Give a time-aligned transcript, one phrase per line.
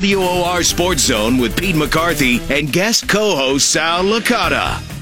[0.00, 4.97] WOR Sports Zone with Pete McCarthy and guest co-host Sal Licata.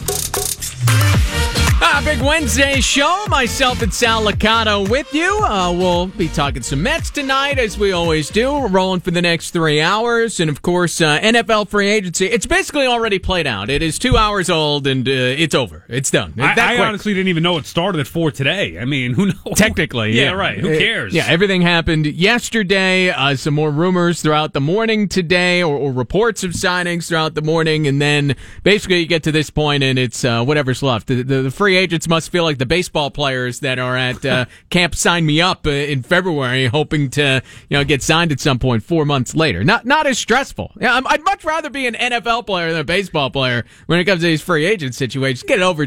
[1.98, 3.24] Ah, big Wednesday show.
[3.28, 5.38] Myself and Sal Licata with you.
[5.42, 8.52] Uh, we'll be talking some Mets tonight, as we always do.
[8.52, 10.38] We're rolling for the next three hours.
[10.38, 12.26] And of course, uh, NFL free agency.
[12.26, 13.70] It's basically already played out.
[13.70, 15.84] It is two hours old and uh, it's over.
[15.88, 16.34] It's done.
[16.38, 18.78] I, I honestly didn't even know it started at four today.
[18.78, 19.54] I mean, who knows?
[19.54, 20.32] Technically, yeah, yeah.
[20.32, 20.58] right.
[20.58, 21.14] Who cares?
[21.14, 23.08] Yeah, everything happened yesterday.
[23.08, 27.42] Uh, some more rumors throughout the morning today, or, or, reports of signings throughout the
[27.42, 31.06] morning, and then basically you get to this point and it's uh, whatever's left.
[31.06, 34.24] The, the, the free free agents must feel like the baseball players that are at
[34.24, 38.40] uh, camp sign me up uh, in February, hoping to you know get signed at
[38.40, 39.62] some point four months later.
[39.62, 40.72] Not not as stressful.
[40.80, 44.22] Yeah, I'd much rather be an NFL player than a baseball player when it comes
[44.22, 45.44] to these free agent situations.
[45.44, 45.86] Get it over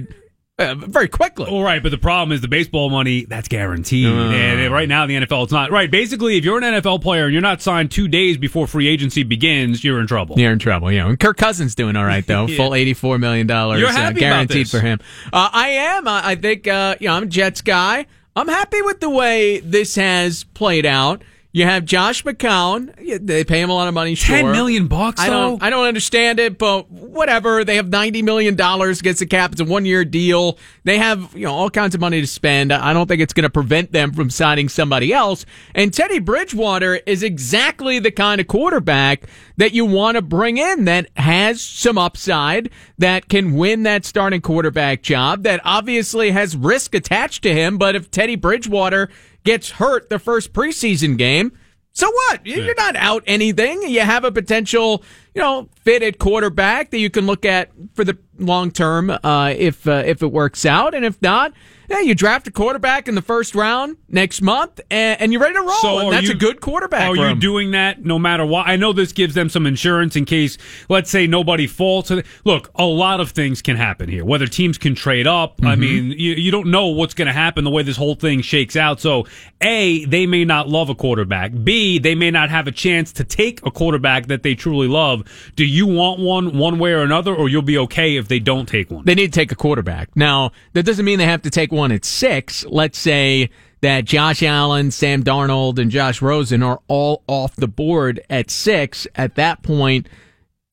[0.59, 1.47] uh, very quickly.
[1.49, 5.05] All right, but the problem is the baseball money that's guaranteed, uh, and right now
[5.05, 5.71] the NFL it's not.
[5.71, 8.87] Right, basically, if you're an NFL player and you're not signed two days before free
[8.87, 10.37] agency begins, you're in trouble.
[10.37, 10.91] You're in trouble.
[10.91, 12.57] Yeah, and Kirk Cousins doing all right though, yeah.
[12.57, 14.99] full eighty-four million dollars uh, guaranteed for him.
[15.31, 16.07] Uh, I am.
[16.07, 16.67] I think.
[16.67, 18.05] Uh, you know, I'm a Jets guy.
[18.35, 21.23] I'm happy with the way this has played out.
[21.59, 22.95] You have Josh McCown.
[23.19, 24.15] They pay him a lot of money.
[24.15, 24.37] Sure.
[24.37, 25.19] Ten million bucks.
[25.19, 25.61] I don't.
[25.61, 27.65] I don't understand it, but whatever.
[27.65, 29.51] They have ninety million dollars against the cap.
[29.51, 30.57] It's a one year deal.
[30.85, 32.71] They have you know all kinds of money to spend.
[32.71, 35.45] I don't think it's going to prevent them from signing somebody else.
[35.75, 39.23] And Teddy Bridgewater is exactly the kind of quarterback
[39.57, 44.39] that you want to bring in that has some upside, that can win that starting
[44.39, 47.77] quarterback job, that obviously has risk attached to him.
[47.77, 49.09] But if Teddy Bridgewater
[49.49, 51.51] gets hurt the first preseason game,
[51.91, 52.45] so what?
[52.45, 53.81] You're not out anything.
[53.81, 58.17] You have a potential, you know, fitted quarterback that you can look at for the
[58.37, 61.53] long term uh, if uh, if it works out, and if not,
[61.89, 65.55] yeah, you draft a quarterback in the first round next month, and, and you're ready
[65.55, 65.71] to roll.
[65.71, 67.09] So and that's you, a good quarterback.
[67.09, 68.67] Are you doing that no matter what?
[68.67, 72.11] I know this gives them some insurance in case, let's say, nobody falls.
[72.45, 74.23] Look, a lot of things can happen here.
[74.23, 75.57] Whether teams can trade up.
[75.57, 75.67] Mm-hmm.
[75.67, 78.41] I mean, you, you don't know what's going to happen the way this whole thing
[78.41, 78.99] shakes out.
[78.99, 79.25] So,
[79.61, 81.51] a, they may not love a quarterback.
[81.63, 85.18] B, they may not have a chance to take a quarterback that they truly love.
[85.55, 88.67] Do you want one one way or another, or you'll be okay if they don't
[88.67, 89.05] take one?
[89.05, 90.15] They need to take a quarterback.
[90.15, 93.49] Now, that doesn't mean they have to take one one at six, let's say
[93.81, 99.07] that Josh Allen, Sam Darnold, and Josh Rosen are all off the board at six,
[99.15, 100.07] at that point,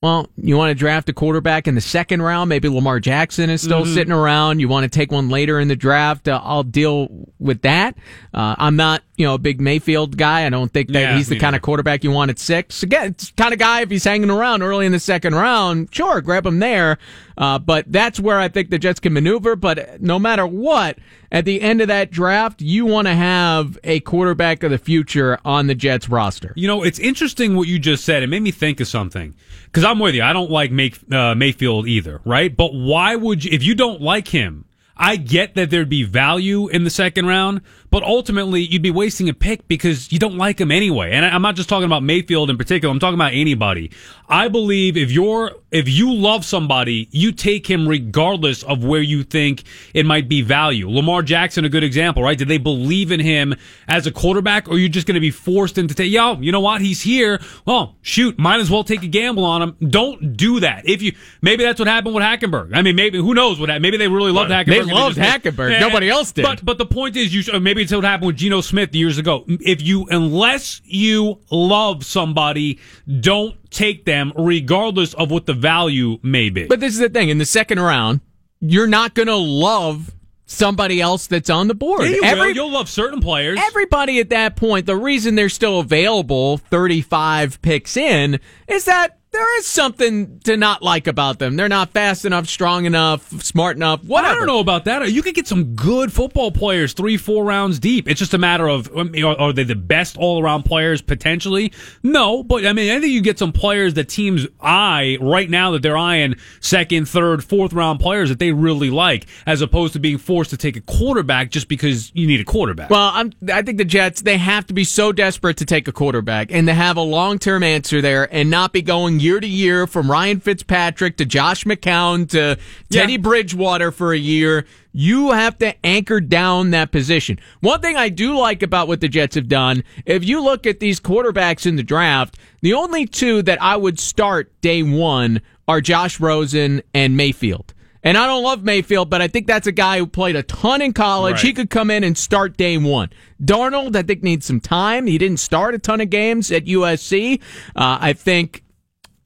[0.01, 2.49] well, you want to draft a quarterback in the second round.
[2.49, 3.93] Maybe Lamar Jackson is still mm-hmm.
[3.93, 4.59] sitting around.
[4.59, 6.27] You want to take one later in the draft.
[6.27, 7.07] Uh, I'll deal
[7.39, 7.97] with that.
[8.31, 10.45] Uh, I'm not, you know, a big Mayfield guy.
[10.45, 12.83] I don't think that yeah, he's the kind of quarterback you want at six.
[12.83, 16.21] Again, it's kind of guy if he's hanging around early in the second round, sure,
[16.21, 16.99] grab him there.
[17.35, 19.55] Uh, but that's where I think the Jets can maneuver.
[19.55, 20.99] But no matter what,
[21.31, 25.39] at the end of that draft, you want to have a quarterback of the future
[25.43, 26.53] on the Jets roster.
[26.55, 28.21] You know, it's interesting what you just said.
[28.21, 29.33] It made me think of something
[29.65, 30.21] because I'm with you.
[30.21, 32.55] I don't like May, uh, Mayfield either, right?
[32.55, 34.65] But why would you, if you don't like him,
[34.97, 39.29] I get that there'd be value in the second round, but ultimately you'd be wasting
[39.29, 41.11] a pick because you don't like him anyway.
[41.11, 42.91] And I'm not just talking about Mayfield in particular.
[42.91, 43.91] I'm talking about anybody.
[44.27, 49.23] I believe if you're, if you love somebody, you take him regardless of where you
[49.23, 50.89] think it might be value.
[50.89, 52.37] Lamar Jackson, a good example, right?
[52.37, 53.55] Did they believe in him
[53.87, 56.51] as a quarterback or are you just going to be forced into take, yo, you
[56.51, 56.81] know what?
[56.81, 57.39] He's here.
[57.65, 59.77] Well, shoot, might as well take a gamble on him.
[59.89, 60.87] Don't do that.
[60.87, 62.71] If you, maybe that's what happened with Hackenberg.
[62.73, 63.83] I mean, maybe, who knows what happened.
[63.83, 64.65] Maybe they really loved Hackenberg.
[64.65, 65.79] They loved Hackenberg.
[65.79, 66.43] Nobody else did.
[66.43, 69.17] But, but the point is you, should, maybe it's what happened with Geno Smith years
[69.17, 69.43] ago.
[69.47, 72.79] If you, unless you love somebody,
[73.19, 76.65] don't take them regardless of what the value may be.
[76.65, 77.29] But this is the thing.
[77.29, 78.21] In the second round,
[78.59, 80.13] you're not going to love
[80.45, 82.03] somebody else that's on the board.
[82.03, 82.55] Yeah, you Every, will.
[82.55, 83.59] You'll love certain players.
[83.61, 89.59] Everybody at that point, the reason they're still available 35 picks in is that there
[89.59, 91.55] is something to not like about them.
[91.55, 94.03] They're not fast enough, strong enough, smart enough.
[94.03, 94.33] Whatever.
[94.33, 95.11] I don't know about that.
[95.11, 98.09] You could get some good football players three, four rounds deep.
[98.09, 101.71] It's just a matter of are they the best all around players potentially?
[102.01, 105.71] No, but I mean, I think you get some players that teams eye right now
[105.71, 109.99] that they're eyeing second, third, fourth round players that they really like, as opposed to
[109.99, 112.89] being forced to take a quarterback just because you need a quarterback.
[112.89, 115.91] Well, I'm, I think the Jets they have to be so desperate to take a
[115.91, 119.47] quarterback and to have a long term answer there and not be going year to
[119.47, 122.57] year from Ryan Fitzpatrick to Josh McCown to
[122.89, 123.17] Teddy yeah.
[123.17, 124.65] Bridgewater for a year.
[124.93, 127.37] You have to anchor down that position.
[127.59, 130.79] One thing I do like about what the Jets have done, if you look at
[130.79, 135.81] these quarterbacks in the draft, the only two that I would start day one are
[135.81, 137.73] Josh Rosen and Mayfield.
[138.03, 140.81] And I don't love Mayfield, but I think that's a guy who played a ton
[140.81, 141.33] in college.
[141.33, 141.43] Right.
[141.43, 143.09] He could come in and start day one.
[143.43, 145.07] Darnold, I think, needs some time.
[145.07, 147.41] He didn't start a ton of games at USC.
[147.75, 148.63] Uh, I think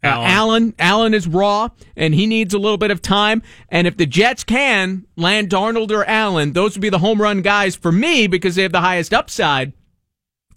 [0.03, 0.29] uh, Allen.
[0.29, 3.43] Allen Allen is raw, and he needs a little bit of time.
[3.69, 7.41] And if the Jets can land Darnold or Allen, those would be the home run
[7.41, 9.73] guys for me because they have the highest upside.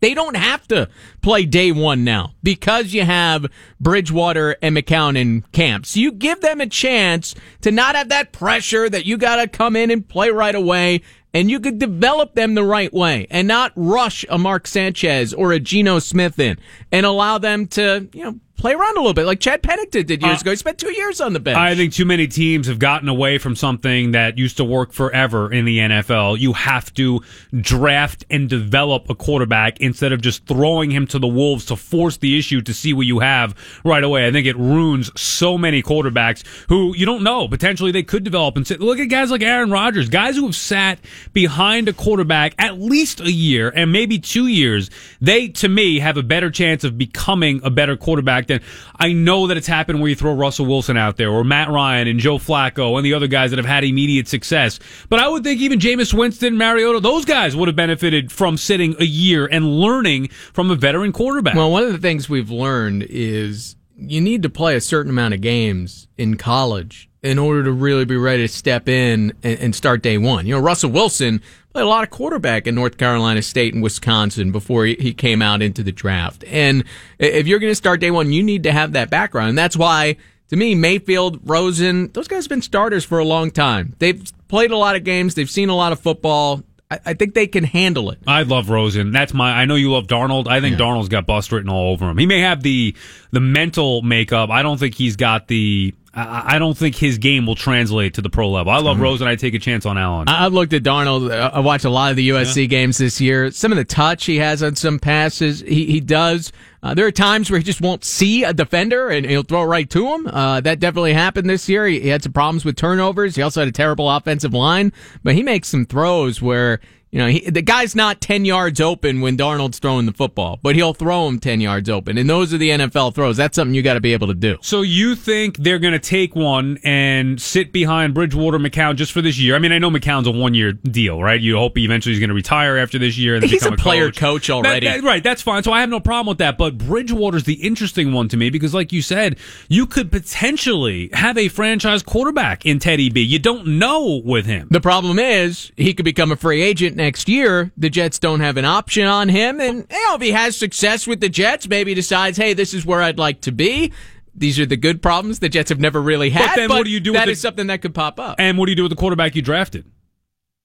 [0.00, 0.90] They don't have to
[1.22, 3.46] play day one now because you have
[3.80, 5.86] Bridgewater and McCown in camp.
[5.86, 9.48] So you give them a chance to not have that pressure that you got to
[9.48, 11.00] come in and play right away.
[11.32, 15.52] And you could develop them the right way and not rush a Mark Sanchez or
[15.52, 16.58] a Geno Smith in
[16.92, 20.22] and allow them to, you know, play around a little bit like Chad Pennington did
[20.22, 20.50] years Uh, ago.
[20.52, 21.58] He spent two years on the bench.
[21.58, 25.52] I think too many teams have gotten away from something that used to work forever
[25.52, 26.38] in the NFL.
[26.38, 27.20] You have to
[27.60, 32.16] draft and develop a quarterback instead of just throwing him to the wolves to force
[32.18, 33.54] the issue to see what you have
[33.84, 34.26] right away.
[34.26, 37.48] I think it ruins so many quarterbacks who you don't know.
[37.48, 38.80] Potentially they could develop and sit.
[38.80, 40.98] Look at guys like Aaron Rodgers, guys who have sat
[41.32, 44.90] behind a quarterback at least a year and maybe two years.
[45.20, 48.60] They, to me, have a better chance of becoming a better quarterback than
[48.96, 52.08] I know that it's happened where you throw Russell Wilson out there or Matt Ryan
[52.08, 54.78] and Joe Flacco and the other guys that have had immediate success.
[55.08, 58.96] But I would think even Jameis Winston, Mariota, those guys would have benefited from sitting
[58.98, 61.54] a year and learning from a veteran quarterback.
[61.54, 65.34] Well, one of the things we've learned is you need to play a certain amount
[65.34, 70.02] of games in college in order to really be ready to step in and, start
[70.02, 70.46] day one.
[70.46, 71.40] You know, Russell Wilson
[71.82, 75.82] a lot of quarterback in North Carolina State and Wisconsin before he, came out into
[75.82, 76.44] the draft.
[76.46, 76.84] And
[77.18, 79.50] if you're going to start day one, you need to have that background.
[79.50, 80.16] And that's why,
[80.48, 83.94] to me, Mayfield, Rosen, those guys have been starters for a long time.
[83.98, 85.34] They've played a lot of games.
[85.34, 86.62] They've seen a lot of football.
[86.90, 88.18] I, I think they can handle it.
[88.26, 89.10] I love Rosen.
[89.12, 89.52] That's my.
[89.52, 90.48] I know you love Darnold.
[90.48, 92.18] I think Darnold's got bust written all over him.
[92.18, 92.94] He may have the
[93.30, 94.50] the mental makeup.
[94.50, 95.94] I don't think he's got the.
[96.16, 98.72] I I don't think his game will translate to the pro level.
[98.72, 100.28] I love Rose, and I take a chance on Allen.
[100.28, 101.30] I- I've looked at Darnold.
[101.32, 103.50] I watched a lot of the USC games this year.
[103.50, 106.52] Some of the touch he has on some passes, he, he does.
[106.82, 109.88] Uh, there are times where he just won't see a defender and he'll throw right
[109.88, 110.26] to him.
[110.26, 111.86] Uh, that definitely happened this year.
[111.86, 113.36] He, he had some problems with turnovers.
[113.36, 116.80] He also had a terrible offensive line, but he makes some throws where,
[117.14, 120.74] you know, he, the guy's not 10 yards open when Darnold's throwing the football, but
[120.74, 122.18] he'll throw him 10 yards open.
[122.18, 123.36] And those are the NFL throws.
[123.36, 124.58] That's something you got to be able to do.
[124.62, 129.22] So you think they're going to take one and sit behind Bridgewater McCown just for
[129.22, 129.54] this year?
[129.54, 131.40] I mean, I know McCown's a one year deal, right?
[131.40, 133.36] You hope he eventually is going to retire after this year.
[133.36, 134.88] And He's become a player coach, coach already.
[134.88, 135.62] That- that- right, that's fine.
[135.62, 136.58] So I have no problem with that.
[136.58, 139.38] But Bridgewater's the interesting one to me because, like you said,
[139.68, 143.20] you could potentially have a franchise quarterback in Teddy B.
[143.20, 144.66] You don't know with him.
[144.72, 147.70] The problem is he could become a free agent next year.
[147.76, 151.06] The Jets don't have an option on him, and you know, if he has success
[151.06, 153.92] with the Jets, maybe decides, hey, this is where I'd like to be.
[154.34, 156.56] These are the good problems the Jets have never really had.
[156.56, 158.36] then what do you do with That the- is something that could pop up.
[158.38, 159.84] And what do you do with the quarterback you drafted?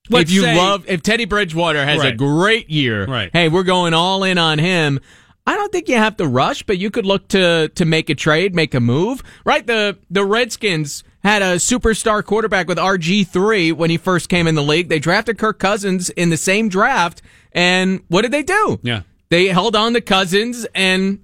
[0.05, 3.29] if Let's you say- love, if Teddy Bridgewater has a great year, Right.
[3.31, 4.99] hey, we're going all in on him.
[5.45, 8.15] I don't think you have to rush, but you could look to to make a
[8.15, 9.21] trade, make a move.
[9.45, 9.65] Right?
[9.67, 14.55] The the Redskins had a superstar quarterback with RG three when he first came in
[14.55, 14.89] the league.
[14.89, 17.21] They drafted Kirk Cousins in the same draft,
[17.51, 18.79] and what did they do?
[18.83, 19.01] Yeah.
[19.29, 21.19] They held on to Cousins, and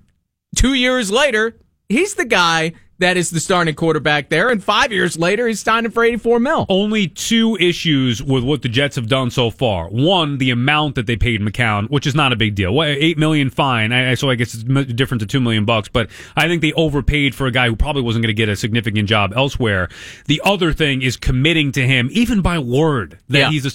[0.56, 1.58] two years later,
[1.90, 4.50] he's the guy that is the starting quarterback there.
[4.50, 6.66] And five years later, he's signing for eighty four mil.
[6.70, 9.88] only two issues with what the Jets have done so far.
[9.90, 12.74] One, the amount that they paid McCown, which is not a big deal.
[12.74, 13.92] Well, Eight million fine.
[13.92, 14.64] I, I- so I guess it's
[14.94, 18.02] different to two million bucks, but I think they overpaid for a guy who probably
[18.02, 19.90] wasn't going to get a significant job elsewhere.
[20.28, 23.50] The other thing is committing to him, even by word, that Yeah.
[23.50, 23.72] he's a.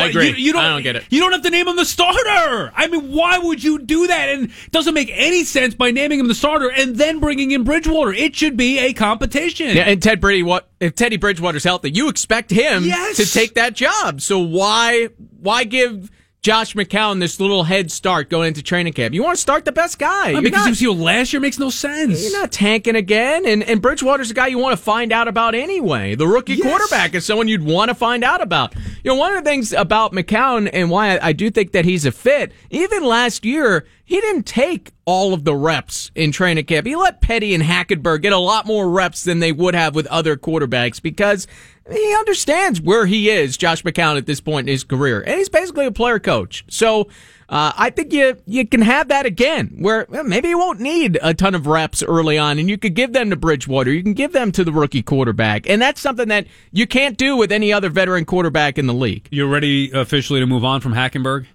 [0.00, 0.28] I agree.
[0.28, 1.04] You, you don't, I don't get it.
[1.10, 2.72] You don't have to name him the starter.
[2.74, 4.28] I mean, why would you do that?
[4.30, 7.64] And it doesn't make any sense by naming him the starter and then bringing in
[7.64, 8.12] Bridgewater.
[8.12, 9.76] It should be a competition.
[9.76, 11.90] Yeah, and Ted Brady, what if Teddy Bridgewater's healthy?
[11.90, 13.16] You expect him Yes.
[13.16, 14.20] to take that job.
[14.20, 15.08] So why
[15.40, 16.10] why give
[16.42, 19.14] Josh McCown this little head start going into training camp?
[19.14, 20.40] You want to start the best guy.
[20.40, 22.20] Because not- he was here last year makes no sense.
[22.20, 25.54] You're not tanking again, and and Bridgewater's a guy you want to find out about
[25.54, 26.16] anyway.
[26.16, 26.66] The rookie Yes.
[26.66, 28.74] quarterback is someone you'd want to find out about.
[29.04, 31.84] You know, one of the things about McCown and why I, I do think that
[31.84, 32.50] he's a fit.
[32.70, 36.88] Even last year, he didn't take all of the reps in training camp.
[36.88, 40.06] He let Petty and Hackenberg get a lot more reps than they would have with
[40.08, 41.46] other quarterbacks because
[41.90, 45.48] he understands where he is, Josh McCown, at this point in his career, and he's
[45.48, 46.64] basically a player coach.
[46.68, 47.08] So.
[47.48, 51.18] Uh, I think you you can have that again, where well, maybe you won't need
[51.20, 54.14] a ton of reps early on, and you could give them to Bridgewater, you can
[54.14, 57.70] give them to the rookie quarterback, and that's something that you can't do with any
[57.70, 59.28] other veteran quarterback in the league.
[59.30, 61.46] You're ready officially to move on from Hackenberg?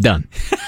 [0.00, 0.28] Done.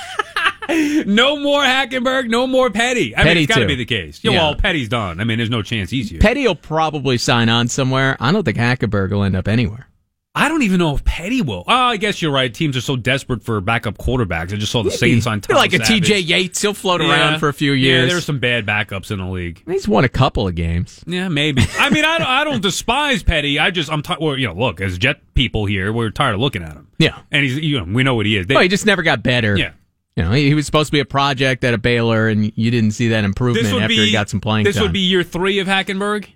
[0.69, 3.15] no more Hackenberg, no more Petty.
[3.17, 4.21] I Petty, mean, it's got to be the case.
[4.23, 4.39] Yeah, Yeah.
[4.45, 5.21] Well, Petty's done.
[5.21, 6.21] I mean, there's no chance he's here.
[6.21, 8.17] Petty will probably sign on somewhere.
[8.21, 9.87] I don't think Hackenberg will end up anywhere.
[10.35, 11.65] I don't even know if Petty will.
[11.67, 12.53] Oh, I guess you're right.
[12.53, 14.53] Teams are so desperate for backup quarterbacks.
[14.53, 16.07] I just saw the Saints on like a Savage.
[16.09, 16.63] TJ Yates.
[16.63, 17.09] He'll float Yeah.
[17.11, 18.03] around for a few years.
[18.05, 19.65] Yeah, there's some bad backups in the league.
[19.67, 21.03] He's won a couple of games.
[21.09, 21.63] Yeah, maybe.
[21.79, 23.59] I mean, I don't, I don't despise Petty.
[23.59, 24.21] I just I'm tired.
[24.21, 26.87] Well, you know, look, as Jet people here, we're tired of looking at him.
[26.99, 27.19] Yeah.
[27.33, 28.47] and he's you know we know what he is.
[28.47, 29.57] They- Well, he just never got better.
[29.57, 29.71] yeah.
[30.19, 32.71] You know, he, he was supposed to be a project at a Baylor, and you
[32.73, 34.69] didn't see that improvement This would after be he got some playing time.
[34.71, 34.83] This time.
[34.87, 36.27] would be year three of Hackenberg.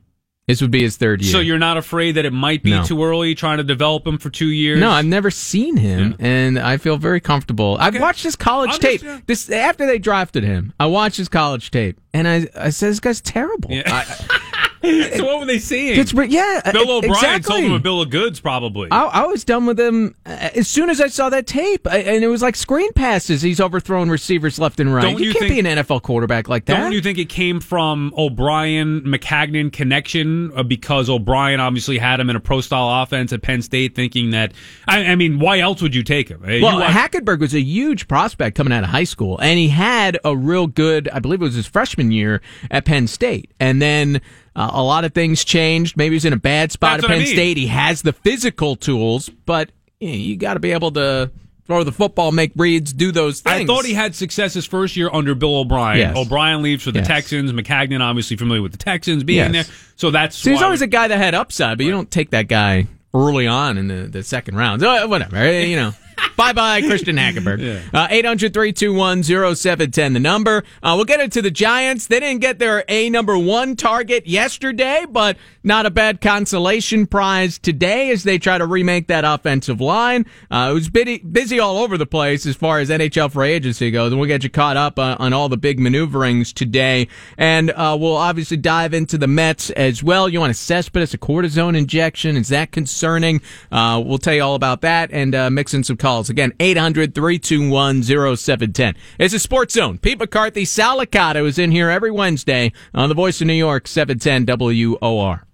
[0.47, 1.33] this would be his third year.
[1.33, 2.85] So you're not afraid that it might be No.
[2.85, 4.79] too early trying to develop him for two years?
[4.79, 7.77] No, I've never seen him, and I feel very comfortable.
[7.81, 9.01] I've watched his college I'm tape.
[9.01, 9.21] just- yeah.
[9.27, 13.01] This after they drafted him, I watched his college tape, and I I said this
[13.01, 13.71] guy's terrible.
[13.73, 13.83] Yeah.
[13.87, 15.99] I, so what were they seeing?
[15.99, 17.43] it's re- yeah, Bill O'Brien exactly.
[17.55, 18.89] sold him a bill of goods, probably.
[18.91, 21.99] I, I was done with him uh, as soon as I saw that tape, I-
[21.99, 23.43] and it was like screen passes.
[23.43, 25.03] He's overthrown receivers left and right.
[25.03, 26.79] Don't you, you can't think- be an NFL quarterback like that.
[26.81, 32.29] Don't you think it came from O'Brien Maccagnan connection uh, because O'Brien obviously had him
[32.31, 34.53] in a pro style offense at Penn State, thinking that
[34.89, 36.43] I, I mean, why else would you take him?
[36.49, 39.69] You Well, watch- Hackenberg was a huge prospect coming out of high school, and he
[39.69, 43.51] had a real good, I believe it was his freshman year at Penn State.
[43.61, 44.21] And then
[44.57, 45.97] uh, a lot of things changed.
[45.97, 47.35] Maybe he's in a bad spot That's at what I Penn mean.
[47.35, 47.57] State.
[47.57, 51.31] He has the physical tools, but you, know, you got to be able to
[51.67, 53.63] throw the football, make reads, do those things.
[53.63, 55.99] I thought he had success his first year under Bill O'Brien.
[55.99, 56.17] Yes.
[56.17, 57.07] O'Brien leaves for the Yes.
[57.09, 57.53] Texans.
[57.53, 59.69] Maccagnan obviously familiar with the Texans being Yes.
[59.69, 62.31] there, so that's So he's always a guy that had upside, but you don't take
[62.31, 64.83] that guy early on in the, the second round.
[64.83, 65.93] Uh, whatever, eh, you know.
[66.37, 67.95] Bye bye, Christian Hackenberg.
[67.95, 70.65] Uh, 800 321 0710, the number.
[70.83, 72.07] Uh, we'll get into the Giants.
[72.07, 77.59] They didn't get their A number one target yesterday, but not a bad consolation prize
[77.59, 80.27] today as they try to remake that offensive line.
[80.51, 83.91] Uh, it was busy, busy all over the place as far as NHL free agency
[83.91, 87.09] goes, and we'll get you caught up uh, on all the big maneuverings today.
[87.39, 90.29] And uh, we'll obviously dive into the Mets as well.
[90.29, 92.37] Yoenis Cespedes, a cortisone injection?
[92.37, 93.41] Is that concerning?
[93.71, 96.31] Uh, we'll tell you all about that and uh, mix in some calls.
[96.31, 98.95] Again, 800 321 0710.
[99.19, 99.99] It's a sports zone.
[99.99, 103.89] Pete McCarthy, Sal Licata is in here every Wednesday on the Voice of New York,
[103.89, 105.47] 710 WOR.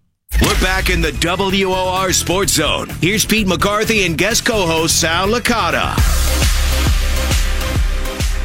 [0.42, 2.88] We're back in the WOR Sports Zone.
[3.00, 5.94] Here's Pete McCarthy and guest co-host Sal Licata.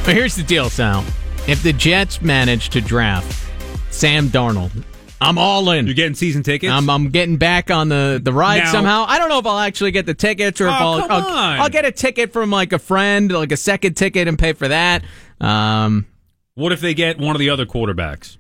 [0.06, 1.04] But here's the deal, Sal.
[1.48, 3.52] If the Jets manage to draft
[3.90, 4.72] Sam Darnold,
[5.24, 5.86] I'm all in.
[5.86, 6.72] You're getting season tickets.
[6.72, 9.06] I'm, I'm getting back on the, the ride Now- somehow.
[9.08, 11.62] I don't know if I'll actually get the tickets or if Oh, I'll, I'll.
[11.64, 14.68] I'll get a ticket from like a friend, like a second ticket, and pay for
[14.68, 15.04] that.
[15.42, 16.06] Um,
[16.56, 18.38] what if they get one of the other quarterbacks?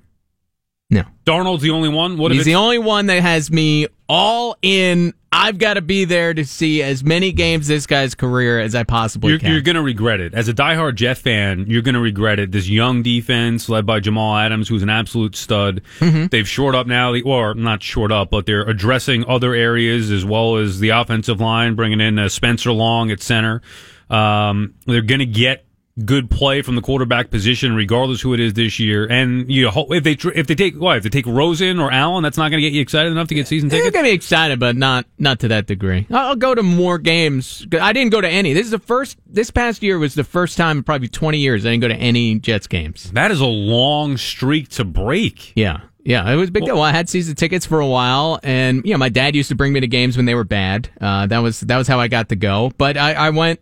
[0.89, 2.17] no, Darnold's the only one.
[2.17, 5.13] What he's the only one that has me all in.
[5.35, 8.83] I've got to be there to see as many games this guy's career as I
[8.83, 9.51] possibly You're, can.
[9.51, 10.35] you're going to regret it.
[10.35, 12.51] As a diehard Jet fan, you're going to regret it.
[12.51, 15.81] This young defense led by Jamal Adams, who's an absolute stud.
[15.99, 16.27] Mm-hmm.
[16.27, 20.57] They've shored up now, or not shored up, but they're addressing other areas as well
[20.57, 23.63] as the offensive line, bringing in uh, Spencer Long at center.
[24.11, 25.65] Um, they're going to get
[26.05, 29.05] good play from the quarterback position, regardless who it is this year.
[29.05, 32.23] And you hope if they if they take what if they take Rosen or Allen,
[32.23, 33.95] that's not going to get you excited enough to get season You're tickets.
[33.95, 36.07] gonna be excited, but not not to that degree.
[36.11, 37.65] I'll I'll go to more games.
[37.79, 38.53] I didn't go to any.
[38.53, 39.17] This is the first.
[39.27, 41.95] This past year was the first time in probably 20 years I didn't go to
[41.95, 43.11] any Jets games.
[43.11, 45.53] That is a long streak to break.
[45.55, 46.75] Yeah, yeah, it was a big deal.
[46.75, 49.55] Well, I had season tickets for a while, and you know, my dad used to
[49.55, 50.89] bring me to games when they were bad.
[50.99, 52.71] Uh, that was that was how I got to go.
[52.77, 53.59] But I, I went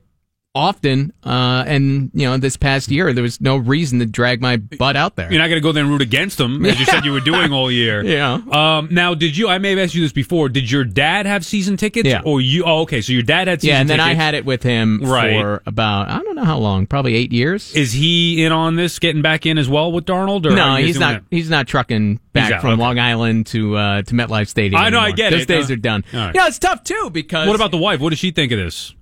[0.53, 4.58] often, uh, and you know, this past year there was no reason to drag my
[4.58, 5.31] butt out there.
[5.31, 7.20] You're not going to go there and root against them, as you said you were
[7.22, 8.03] doing all year.
[8.12, 8.34] Yeah.
[8.51, 9.48] Um, now, did you?
[9.48, 10.50] I may have asked you this before.
[10.50, 12.10] Did your dad have season tickets?
[12.10, 12.22] Yeah.
[12.25, 12.63] Or you?
[12.65, 13.00] Oh, okay.
[13.01, 13.67] So your dad had season tickets.
[13.75, 15.39] yeah, and then I had it with him Right.
[15.39, 17.74] for about I don't know how long, probably eight years.
[17.74, 20.46] Is he in on this, getting back in as well with Darnold?
[20.46, 21.24] Or No, he's not.
[21.31, 22.81] He's not trucking back out, from okay.
[22.81, 24.81] Long Island to uh, to MetLife Stadium.
[24.81, 25.15] I know, I anymore.
[25.17, 25.48] get Those it.
[25.48, 26.03] days Uh, are done.
[26.13, 26.36] right.
[26.36, 27.48] Yeah, it's tough too because?
[27.48, 28.01] What about the wife?
[28.01, 28.93] What does she think of this?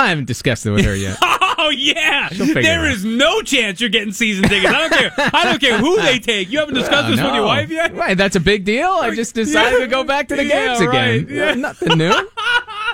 [0.00, 1.18] I haven't discussed it with her yet.
[1.62, 4.72] Oh yeah, there is no chance you're getting season tickets.
[4.72, 5.12] I don't care.
[5.34, 6.48] I don't care who they take.
[6.50, 7.94] You haven't discussed this with your wife yet.
[7.94, 8.88] Right, that's a big deal.
[8.88, 10.92] I just decided to go back to the Yeah, games again.
[11.26, 11.54] right, yeah.
[11.54, 12.08] Nothing new.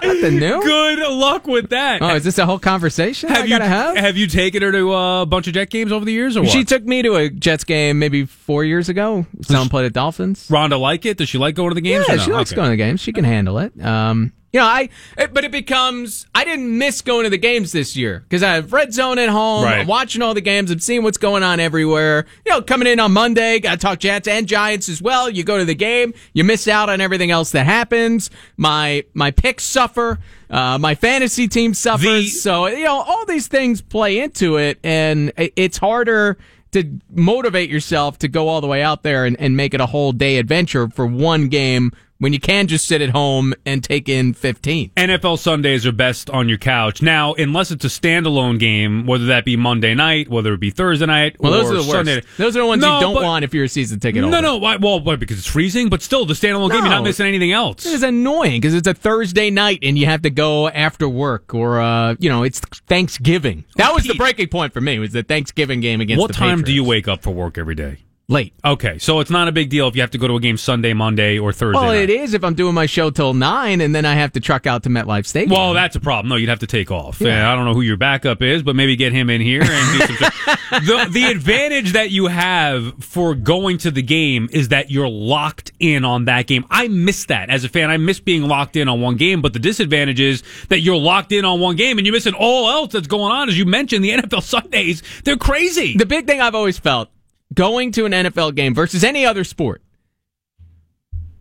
[0.03, 0.63] Nothing new.
[0.65, 2.03] Good luck with that.
[2.03, 4.17] Oh, is this a whole conversation I have you gotta have?
[4.17, 6.51] you taken her to uh, a bunch of Jet games over the years, or what?
[6.51, 9.27] She took me to a Jets game maybe four years ago.
[9.43, 10.49] Someone played at Dolphins.
[10.49, 11.19] Rhonda like it?
[11.19, 12.07] Does she like going to the games?
[12.09, 12.23] Yeah, or no?
[12.25, 12.57] she likes Okay.
[12.57, 13.01] going to the games.
[13.01, 13.81] She can handle it.
[13.81, 17.73] Um, You know, I it- but it becomes I didn't miss going to the games
[17.73, 19.65] this year because I have red zone at home.
[19.65, 19.81] Right.
[19.81, 20.71] I'm watching all the games.
[20.71, 22.25] I'm seeing what's going on everywhere.
[22.47, 25.29] You know, coming in on Monday, got to talk Jets and Giants as well.
[25.29, 28.31] You go to the game, you miss out on everything else that happens.
[28.57, 30.21] My my picks suffer.
[30.49, 32.05] Uh, my fantasy team suffers.
[32.33, 36.39] The- so you know, all these things play into it, and it's harder
[36.73, 39.87] to motivate yourself to go all the way out there and, and make it a
[39.87, 44.09] whole day adventure for one game when you can just sit at home and take
[44.09, 44.91] in 15.
[44.97, 47.03] NFL Sundays are best on your couch.
[47.03, 51.07] Now, unless it's a standalone game, whether that be Monday night, whether it be Thursday
[51.07, 51.91] night, Well, or those are the worst.
[51.91, 52.23] Sunday.
[52.39, 54.41] Those are the ones No, you don't but- want if you're a season ticket holder.
[54.41, 54.77] no, no, why?
[54.77, 55.17] Well, why?
[55.17, 57.85] because it's freezing, but still, the standalone game, you're not missing anything else.
[57.87, 61.81] It's annoying because it's a Thursday night and you have to go after work or,
[61.81, 63.65] uh, you know, it's Thanksgiving.
[63.77, 66.63] That was the breaking point for me was the Thanksgiving game against What the time
[66.63, 67.99] do you wake up for work every day?
[68.29, 68.55] Late.
[68.65, 70.57] Okay, so it's not a big deal if you have to go to a game
[70.57, 71.79] Sunday, Monday, or Thursday.
[71.79, 72.11] Well, night.
[72.11, 74.67] it is if I'm doing my show till 9 and then I have to truck
[74.67, 75.53] out to MetLife Stadium.
[75.53, 76.31] Well, that's a problem.
[76.31, 77.21] No, you'd have to take off.
[77.21, 77.53] Yeah.
[77.53, 80.07] I don't know who your backup is, but maybe get him in here and do
[80.07, 80.17] some
[80.71, 85.71] the the advantage that you have for going to the game is that you're locked
[85.79, 86.65] in on that game.
[86.69, 87.91] I miss that as a fan.
[87.91, 91.31] I miss being locked in on one game, but the disadvantage is that you're locked
[91.31, 93.49] in on one game and you're missing all else that's going on.
[93.49, 95.97] As you mentioned, the NFL Sundays, they're crazy.
[95.97, 97.09] the big thing I've always felt
[97.57, 99.83] going to an NFL game versus any other sport,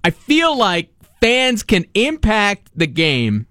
[0.04, 0.90] I feel like
[1.22, 3.46] fans can impact the game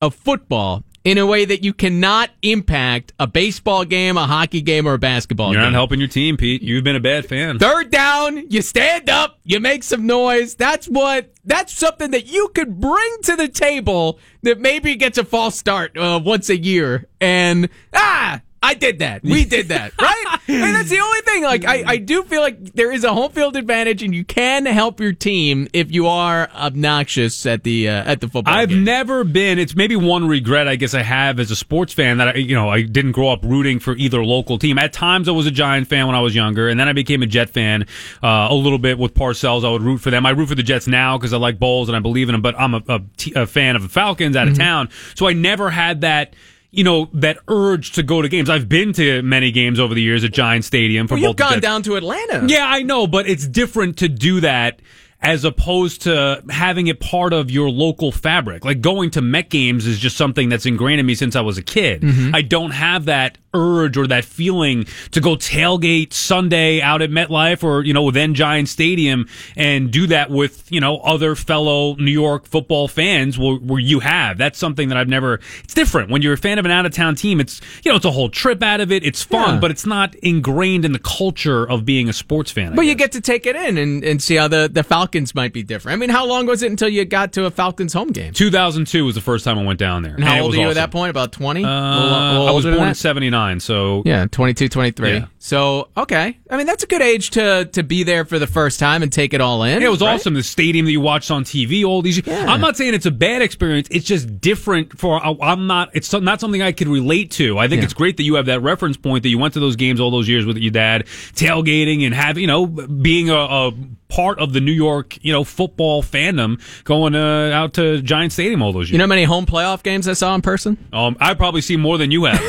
[0.00, 4.86] of football in a way that you cannot impact a baseball game, a hockey game,
[4.86, 5.60] or a basketball game.
[5.60, 6.62] You're not helping your team, Pete.
[6.62, 7.58] You've been a bad fan.
[7.58, 10.54] Third down, you stand up, you make some noise.
[10.54, 11.30] That's what.
[11.44, 15.96] That's something that you could bring to the table that maybe gets a false start
[15.96, 17.06] uh, once a year.
[17.20, 19.22] And ah, I did that.
[19.22, 20.40] We did that, right?
[20.48, 21.42] and that's the only thing.
[21.42, 24.64] Like I, I do feel like there is a home field advantage, and you can
[24.66, 28.54] help your team if you are obnoxious at the uh, at the football.
[28.54, 28.84] I've game.
[28.84, 29.58] never been.
[29.58, 32.54] It's maybe one regret I guess I have as a sports fan that I, you
[32.54, 34.78] know I didn't grow up rooting for either local team.
[34.78, 37.22] At times I was a Giant fan when I was younger, and then I became
[37.22, 37.82] a Jet fan
[38.22, 39.64] uh, a little bit with Parcells.
[39.64, 40.24] I would root for them.
[40.24, 42.42] I root for the Jets now because I like Bowles and I believe in them.
[42.42, 45.32] But I'm a, a, t- a fan of the Falcons out of town, so I
[45.34, 46.34] never had that.
[46.76, 48.50] You know that urge to go to games.
[48.50, 51.28] I've been to many games over the years at Giant Stadium for Well, both.
[51.28, 52.44] you've gone down to Atlanta.
[52.48, 54.80] yeah, I know, but it's different to do that
[55.24, 58.64] as opposed to having it part of your local fabric.
[58.64, 61.56] Like going to Met games is just something that's ingrained in me since I was
[61.58, 62.02] a kid.
[62.02, 62.34] Mm-hmm.
[62.34, 67.62] I don't have that urge or that feeling to go tailgate Sunday out at MetLife
[67.62, 72.10] or, you know, then Giant Stadium and do that with, you know, other fellow New
[72.10, 74.38] York football fans where, where you have.
[74.38, 76.10] That's something that I've never, it's different.
[76.10, 78.10] When you're a fan of an out of town team, it's, you know, it's a
[78.10, 79.04] whole trip out of it.
[79.04, 79.60] It's fun, Yeah.
[79.60, 82.72] but it's not ingrained in the culture of being a sports fan.
[82.72, 84.82] I But you get to take it in and, and see how the, the
[85.14, 85.94] Falcons might be different.
[85.94, 88.32] I mean, how long was it until you got to a Falcons home game?
[88.32, 90.14] 2002 was the first time I went down there.
[90.16, 91.10] And how it old were you at that point?
[91.10, 91.64] About 20?
[91.64, 95.12] Uh, I was born in 79, so Yeah, 22, 23.
[95.12, 95.26] Yeah.
[95.38, 96.36] So, okay.
[96.50, 99.12] I mean, that's a good age to to be there for the first time and
[99.12, 99.80] take it all in.
[99.82, 100.14] Yeah, it was right?
[100.14, 100.34] awesome.
[100.34, 102.26] The stadium that you watched on TV all these years.
[102.26, 102.46] Yeah.
[102.50, 103.86] I'm not saying it's a bad experience.
[103.92, 107.58] It's just different for, I'm not, it's not something I could relate to.
[107.58, 107.84] I think Yeah.
[107.84, 110.10] it's great that you have that reference point that you went to those games all
[110.10, 113.72] those years with your dad, tailgating and having, you know, being a, a
[114.14, 118.62] part of the New York, you know, football fandom going uh, out to Giant Stadium
[118.62, 118.92] all those years.
[118.92, 120.78] You know how many home playoff games I saw in person?
[120.92, 122.40] um, I probably see more than you have.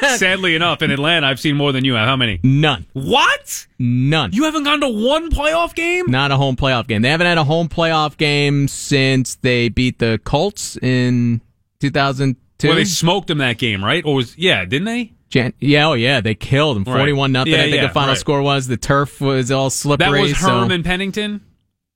[0.18, 2.08] Sadly enough, in Atlanta, I've seen more than you have.
[2.08, 2.40] How many?
[2.42, 2.86] None.
[2.94, 3.66] What?
[3.78, 4.32] None.
[4.32, 6.06] You haven't gone to one playoff game?
[6.08, 7.02] Not a home playoff game.
[7.02, 11.40] They haven't had a home playoff game since they beat the Colts in
[11.80, 12.68] 2002.
[12.68, 14.04] Well, they smoked them that game, right?
[14.04, 15.12] Or was yeah, didn't they?
[15.30, 16.84] Jan- yeah, oh yeah, they killed them.
[16.84, 16.98] Right.
[16.98, 17.52] 41 nothing.
[17.52, 18.18] Yeah, I think yeah, the final right.
[18.18, 18.66] score was.
[18.66, 20.06] The turf was all slippery.
[20.06, 21.40] That was so- Herm and Pennington.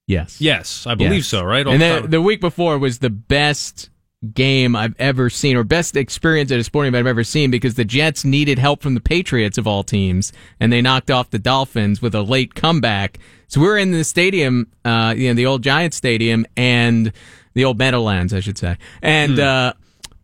[0.07, 0.41] Yes.
[0.41, 1.27] Yes, I believe Yes.
[1.27, 1.43] so.
[1.45, 1.67] Right.
[1.67, 3.91] And Off the, the week before was the best
[4.35, 7.75] game I've ever seen, or best experience at a sporting event I've ever seen, because
[7.75, 11.39] the Jets needed help from the Patriots of all teams, and they knocked off the
[11.39, 13.19] Dolphins with a late comeback.
[13.49, 17.13] So we were in the stadium, uh, you know, the old Giant Stadium, and
[17.55, 19.35] the old Meadowlands, I should say, and.
[19.37, 19.41] Hmm.
[19.41, 19.73] uh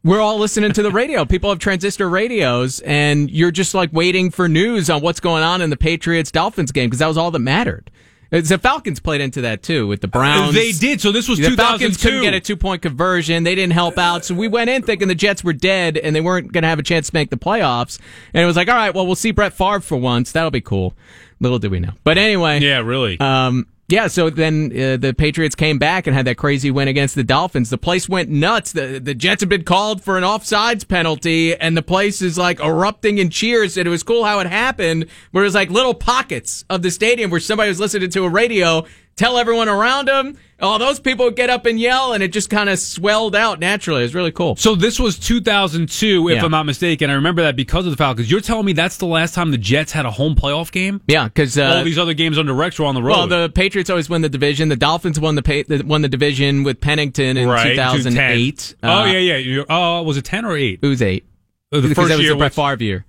[0.05, 1.25] we're all listening to the radio.
[1.25, 5.61] People have transistor radios, and you're just like waiting for news on what's going on
[5.63, 7.91] in the Patriots Dolphins game because that was all that mattered.
[8.31, 10.55] The Falcons played into that too with the Browns.
[10.55, 11.01] they did.
[11.01, 12.09] So this was The Falcons 2002.
[12.09, 13.45] couldn't get a two point conversion.
[13.45, 14.25] They didn't help out.
[14.25, 16.81] So we went in thinking the Jets were dead and they weren't going to have
[16.81, 18.01] a chance to make the playoffs.
[18.33, 20.33] And it was like, all right, well, we'll see Brett Favre for once.
[20.33, 20.95] That'll be cool.
[21.39, 21.93] Little did we know.
[22.03, 22.59] But anyway.
[22.59, 23.21] Yeah, really.
[23.21, 27.15] Um, yeah, so then uh, the Patriots came back and had that crazy win against
[27.15, 27.69] the Dolphins.
[27.69, 28.73] The place went nuts.
[28.73, 32.61] The the Jets had been called for an offsides penalty, and the place is like
[32.61, 33.77] erupting in cheers.
[33.77, 36.91] And it was cool how it happened, where it was like little pockets of the
[36.91, 40.37] stadium where somebody was listening to a radio tell everyone around him.
[40.61, 43.59] All those people would get up and yell, and it just kind of swelled out
[43.61, 44.01] naturally.
[44.01, 44.57] It was really cool.
[44.57, 46.45] So this was 2002, if Yeah.
[46.45, 47.11] I'm not mistaken.
[47.11, 48.31] I remember that because of the Falcons.
[48.31, 51.01] You're telling me that's the last time the Jets had a home playoff game?
[51.07, 53.11] Yeah, because uh, All these other games under Rex were on the road.
[53.13, 54.69] well, the Patriots always win the division.
[54.69, 58.57] The Dolphins won the, pa- won the division with Pennington in right, 2008.
[58.81, 58.91] 2010.
[58.91, 59.65] oh yeah, yeah.
[59.69, 60.79] Oh, was it 10 or 8?
[60.83, 61.25] it was eight.
[61.73, 63.05] Uh, The because first that was year the Brett Favre year,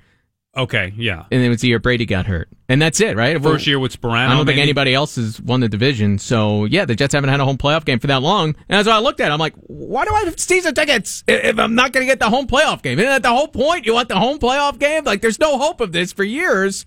[0.55, 1.25] okay, yeah.
[1.31, 3.41] and it was the year Brady got hurt, and that's it, right?
[3.41, 4.27] First year with Sparano.
[4.27, 6.17] I don't think anybody else has won the division.
[6.17, 8.55] So yeah, the Jets haven't had a home playoff game for that long.
[8.69, 11.59] And as I looked at, it, I'm like, why do I have season tickets if
[11.59, 12.99] I'm not going to get the home playoff game?
[12.99, 13.85] Isn't that the whole point?
[13.85, 15.03] You want the home playoff game?
[15.03, 16.85] Like, there's no hope of this for years.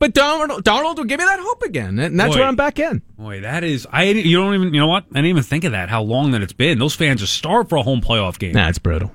[0.00, 2.40] But Darnold, Darnold will give me that hope again, and that's Boy.
[2.40, 3.02] where I'm back in.
[3.18, 3.86] Boy, that is.
[3.92, 4.72] I you don't even.
[4.72, 5.04] You know what?
[5.10, 5.90] I didn't even think of that.
[5.90, 6.78] How long that it's been.
[6.78, 8.52] Those fans are starved for a home playoff game.
[8.52, 9.12] Nah, it's brutal.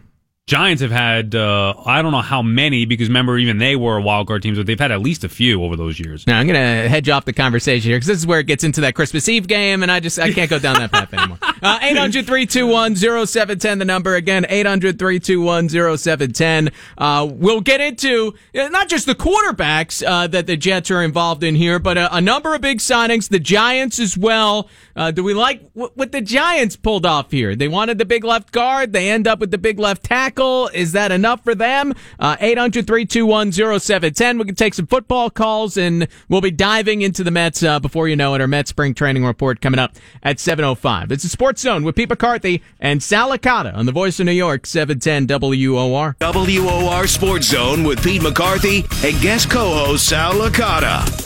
[0.47, 1.33] Giants have had.
[1.33, 4.67] Uh, I don't know how many because remember even they were wild card teams, but
[4.67, 6.27] they've had at least a few over those years.
[6.27, 8.63] Now I'm going to hedge off the conversation here because this is where it gets
[8.63, 11.39] into that Christmas Eve game, and I just I can't go down that path anymore.
[11.63, 14.43] Uh, 800-321-0710, the number again.
[14.43, 16.71] 800-321-0710.
[16.95, 21.43] Uh, we'll get into uh, not just the quarterbacks uh, that the Jets are involved
[21.43, 23.29] in here, but a, a number of big signings.
[23.29, 24.69] The Giants as well.
[24.95, 27.55] Uh, do we like w- what the Giants pulled off here?
[27.55, 28.93] They wanted the big left guard.
[28.93, 30.34] They end up with the big left tackle.
[30.35, 31.93] Is that enough for them?
[32.19, 34.39] Uh, 800-321-0710.
[34.39, 38.07] We can take some football calls and we'll be diving into the Mets uh, before
[38.07, 38.41] you know it.
[38.41, 39.93] Our Mets spring training report coming up
[40.23, 41.11] at 7.05.
[41.11, 44.31] It's a Sports Zone with Pete McCarthy and Sal Licata on the Voice of New
[44.31, 46.15] York, 710 WOR.
[46.19, 51.25] WOR Sports Zone with Pete McCarthy and guest co-host Sal Licata.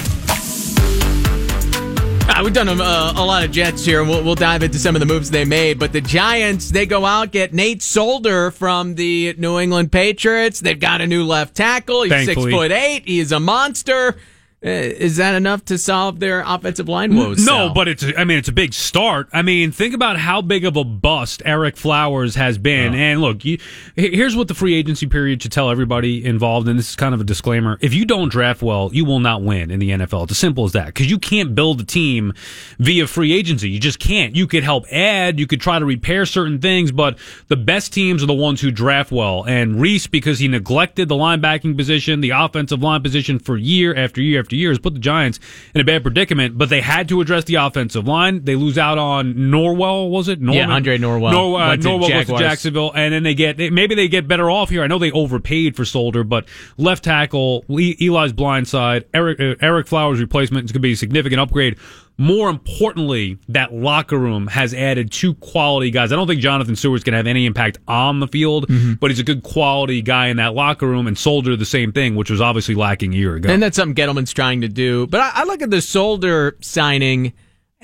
[2.43, 4.95] We've done a, uh, a lot of Jets here, and we'll, we'll dive into some
[4.95, 5.77] of the moves they made.
[5.77, 10.59] But the Giants, they go out, get Nate Solder from the New England Patriots.
[10.59, 12.03] They've got a new left tackle.
[12.03, 12.51] He's Thankfully.
[12.51, 13.05] six foot eight.
[13.05, 14.17] He is a monster.
[14.61, 17.45] Uh, is that enough to solve their offensive line woes?
[17.45, 17.73] No, Sal?
[17.73, 18.03] but it's.
[18.17, 19.29] I mean, it's a big start.
[19.31, 22.93] I mean, think about how big of a bust Ereck Flowers has been.
[22.93, 23.57] And look, you,
[23.95, 26.67] here's what the free agency period should tell everybody involved.
[26.67, 29.43] And this is kind of a disclaimer: if you don't draft well, you will not
[29.43, 30.23] win in the NFL.
[30.23, 30.87] It's as simple as that.
[30.87, 32.33] Because you can't build a team
[32.79, 33.69] via free agency.
[33.69, 34.35] You just can't.
[34.35, 35.39] You could help add.
[35.39, 37.17] You could try to repair certain things, but
[37.47, 39.45] the best teams are the ones who draft well.
[39.45, 44.21] And Reese, because he neglected the linebacking position, the offensive line position for year after
[44.21, 45.39] year after year, has put the Giants
[45.73, 46.57] in a bad predicament.
[46.57, 48.43] But they had to address the offensive line.
[48.43, 50.41] They lose out on Norwell, was it?
[50.41, 50.69] Norman?
[50.69, 51.31] Yeah, Andre Norwell.
[51.31, 54.69] Nor, uh, Norwell goes to Jacksonville, and then they get maybe they get better off
[54.69, 54.83] here.
[54.83, 56.45] I know they overpaid for Solder, but
[56.77, 60.97] left tackle Eli's blind side, Ereck uh, Ereck Flowers' replacement is going to be a
[60.97, 61.77] significant upgrade.
[62.21, 66.12] More importantly, that locker room has added two quality guys.
[66.12, 68.93] I don't think Jonathan Stewart's going to have any impact on the field, Mm-hmm.
[68.95, 71.08] but he's a good quality guy in that locker room.
[71.08, 73.49] And Solder the same thing, which was obviously lacking a year ago.
[73.49, 75.08] And that's something Gettleman's trying to do.
[75.08, 77.32] But I, I look at the Solder signing.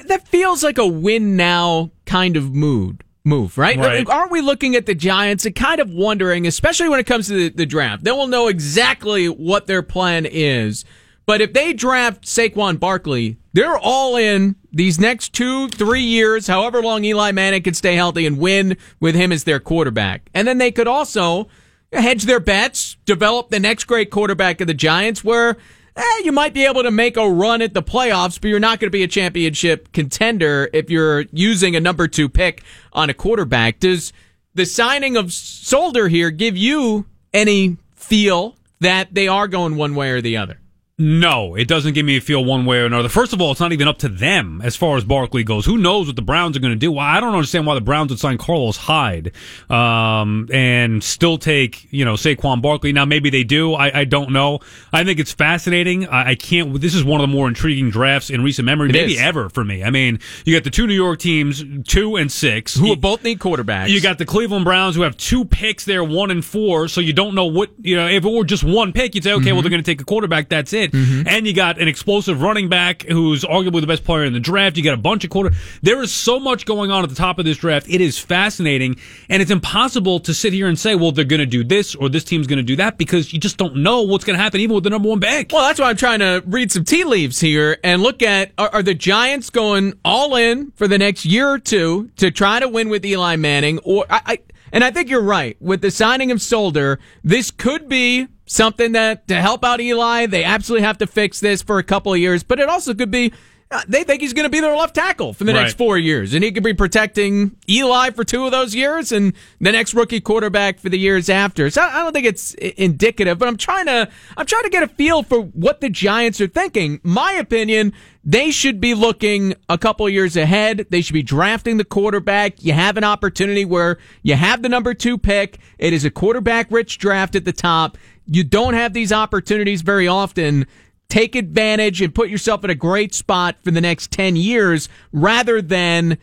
[0.08, 3.04] That feels like a win now kind of mood.
[3.24, 3.78] Move, right?
[3.78, 4.08] Right.
[4.08, 7.34] Aren't we looking at the Giants and kind of wondering, especially when it comes to
[7.34, 8.04] the, the draft?
[8.04, 10.86] Then we'll know exactly what their plan is.
[11.26, 16.82] But if they draft Saquon Barkley, they're all in these next two, three years, however
[16.82, 20.30] long Eli Manning can stay healthy and win with him as their quarterback.
[20.34, 21.48] And then they could also
[21.94, 25.56] hedge their bets, develop the next great quarterback of the Giants, where
[25.96, 28.82] eh, you might be able to make a run at the playoffs, but you're not
[28.82, 33.14] going to be a championship contender if you're using a number two pick on a
[33.14, 33.80] quarterback.
[33.80, 34.12] Does
[34.54, 40.12] the signing of Solder here give you any feel that they are going one way
[40.12, 40.60] or the other?
[40.98, 43.10] No, it doesn't give me a feel one way or another.
[43.10, 45.66] First of all, it's not even up to them as far as Barkley goes.
[45.66, 46.90] Who knows what the Browns are going to do?
[46.94, 49.34] Well, I don't understand why the Browns would sign Carlos Hyde
[49.70, 52.94] um, and still take you know Saquon Barkley.
[52.94, 53.74] Now maybe they do.
[53.74, 54.60] I, I don't know.
[54.94, 56.08] I think it's fascinating.
[56.08, 56.80] I, I can't.
[56.80, 59.20] This is one of the more intriguing drafts in recent memory, It maybe is.
[59.22, 59.84] ever for me.
[59.84, 63.22] I mean, you got the two New York teams, two and six, Who You- both
[63.22, 63.90] need quarterbacks.
[63.90, 66.88] you got the Cleveland Browns who have two picks there, one and four.
[66.88, 68.08] So you don't know what you know.
[68.08, 70.06] If it were just one pick, you'd say, okay, well they're going to take a
[70.06, 70.48] quarterback.
[70.48, 70.85] That's it.
[70.92, 71.28] Mm-hmm.
[71.28, 74.78] And you got an explosive running back who's arguably the best player in the draft.
[74.78, 75.56] You got a bunch of quarter.
[75.82, 77.88] There is so much going on at the top of this draft.
[77.90, 78.98] It is fascinating,
[79.30, 82.10] and it's impossible to sit here and say, well, they're going to do this or
[82.10, 84.60] this team's going to do that because you just don't know what's going to happen,
[84.60, 85.52] even with the number one pick.
[85.52, 88.70] Well, that's why I'm trying to read some tea leaves here and look at are,
[88.70, 92.68] are the Giants going all in for the next year or two to try to
[92.68, 94.40] win with Eli Manning, or I, I
[94.72, 97.00] and I think you're right with the signing of Solder.
[97.24, 101.62] This could be something that to help out Eli, they absolutely have to fix this
[101.62, 103.34] for a couple of years, but it also could be
[103.72, 105.62] uh, they think he's going to be their left tackle for the Right.
[105.64, 109.34] next four years, and he could be protecting Eli for two of those years, and
[109.60, 111.72] the next rookie quarterback for the years after.
[111.72, 114.84] So I I don't think it's indicative, but I'm trying to I'm trying to get
[114.84, 117.00] a feel for what the Giants are thinking.
[117.02, 117.92] My opinion,
[118.24, 120.86] they should be looking a couple years ahead.
[120.92, 122.64] They should be drafting the quarterback.
[122.64, 125.58] You have an opportunity where you have the number two pick.
[125.80, 127.98] It is a quarterback rich draft at the top.
[128.28, 130.66] You don't have these opportunities very often
[131.10, 135.62] take advantage and put yourself in a great spot for the next 10 years rather
[135.62, 136.18] than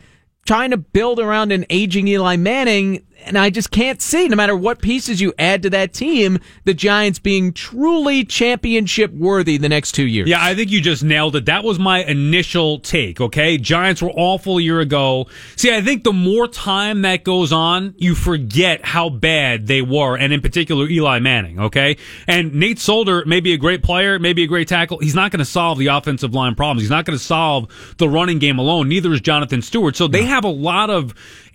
[0.45, 3.05] trying to build around an aging Eli Manning.
[3.25, 6.73] And I just can't see, no matter what pieces you add to that team, the
[6.73, 10.27] Giants being truly championship worthy the next two years.
[10.29, 11.45] Yeah, I think you just nailed it.
[11.45, 13.57] That was my initial take, okay?
[13.57, 15.27] Giants were awful a year ago.
[15.55, 20.17] See, I think the more time that goes on, you forget how bad they were,
[20.17, 21.97] and in particular, Eli Manning, okay?
[22.27, 24.99] And Nate Solder may be a great player, maybe a great tackle.
[24.99, 26.81] He's not going to solve the offensive line problems.
[26.81, 28.89] He's not going to solve the running game alone.
[28.89, 29.95] Neither is Jonathan Stewart.
[29.95, 31.13] So they have a lot of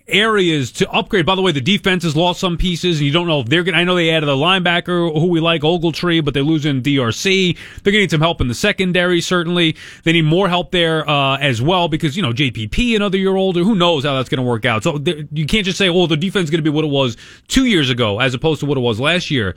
[0.09, 1.25] areas to upgrade.
[1.25, 3.63] By the way, the defense has lost some pieces, and you don't know if they're
[3.63, 3.75] going.
[3.75, 7.55] I know they added a linebacker who we like, Ogletree, but they're losing DRC.
[7.83, 9.75] They're going to need some help in the secondary, certainly.
[10.03, 13.63] They need more help there uh, as well because, you know, JPP, another year older.
[13.63, 14.83] Who knows how that's going to work out?
[14.83, 16.91] So there- you can't just say, oh, the defense is going to be what it
[16.91, 17.17] was
[17.47, 19.55] two years ago as opposed to what it was last year.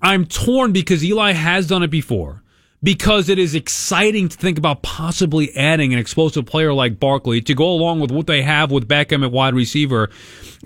[0.00, 2.41] I'm torn because Eli has done it before
[2.82, 7.54] because it is exciting to think about possibly adding an explosive player like Barkley to
[7.54, 10.10] go along with what they have with Beckham at wide receiver.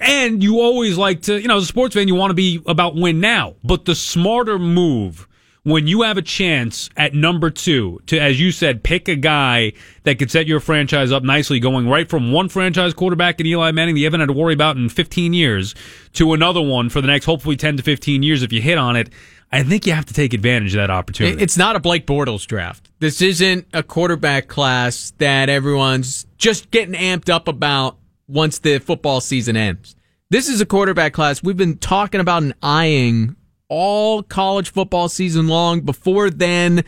[0.01, 2.63] And you always like to, you know, as a sports fan, you want to be
[2.67, 3.57] about win now.
[3.63, 5.29] But the smarter move
[5.67, 9.73] when you have a chance at number two to, as you said, pick a guy
[10.05, 13.73] that could set your franchise up nicely, going right from one franchise quarterback in Eli
[13.73, 15.75] Manning that you haven't had to worry about in 15 years
[16.13, 18.95] to another one for the next hopefully 10 to 15 years if you hit on
[18.95, 19.11] it.
[19.51, 21.43] I think you have to take advantage of that opportunity.
[21.43, 22.89] It's not a Blake Bortles draft.
[23.01, 27.99] This isn't a quarterback class that everyone's just getting amped up about
[28.29, 29.97] once the football season ends.
[30.31, 33.36] This is a quarterback class we've been talking about and eyeing
[33.69, 35.81] all college football season long.
[35.81, 36.85] Before then,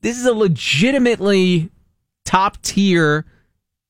[0.00, 1.70] this is a legitimately
[2.24, 3.26] top tier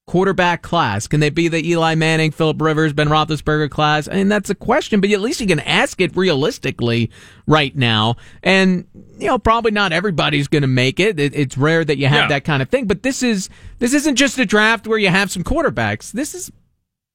[0.06, 1.06] quarterback class?
[1.06, 4.08] Can they be the Eli Manning, Philip Rivers, Ben Roethlisberger class?
[4.08, 7.10] I mean, that's a question, but at least you can ask it realistically
[7.46, 8.16] right now.
[8.42, 8.86] And
[9.18, 11.18] you know, probably not everybody's going to make it.
[11.20, 11.34] it.
[11.34, 12.28] It's rare that you have Yeah.
[12.28, 12.86] that kind of thing.
[12.86, 16.10] But this is this isn't just a draft where you have some quarterbacks.
[16.12, 16.50] This is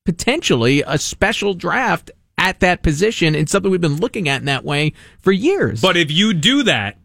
[0.06, 4.64] potentially a special draft at that position and something we've been looking at in that
[4.64, 5.82] way for years.
[5.82, 6.98] But if you do that,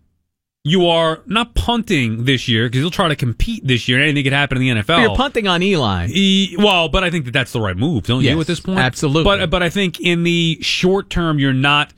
[0.65, 3.99] you are not punting this year because you'll try to compete this year.
[3.99, 4.87] and Anything could happen in the NFL.
[4.87, 6.07] But you're punting on Eli.
[6.11, 8.41] E- well, but I think that that's the right move, don't Yes, you?
[8.41, 9.25] At this point, absolutely.
[9.25, 11.93] But but I think in the short term, you're not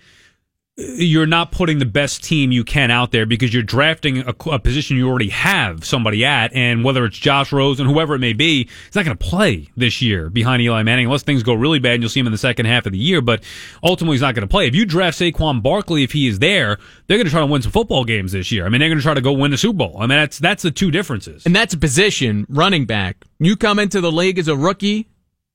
[0.77, 4.59] you're not putting the best team you can out there because you're drafting a, a
[4.59, 8.65] position you already have somebody at, and whether it's Josh Rosen, whoever it may be,
[8.65, 11.95] he's not going to play this year behind Eli Manning unless things go really bad
[11.95, 13.21] and you'll see him in the second half of the year.
[13.21, 13.45] But
[13.85, 14.67] ultimately, he's not going to play.
[14.67, 17.63] If you draft Saquon Barkley, if he is there, they're going to try to win
[17.63, 18.67] some football games this year.
[18.67, 19.97] I mean, they're going to try to go win the Super Bowl.
[19.99, 21.47] I mean, that's that's the two differences.
[21.47, 23.25] And that's a position, running back.
[23.39, 25.09] You come into the league as a rookie,